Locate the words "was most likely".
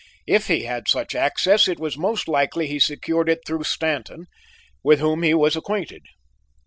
1.79-2.65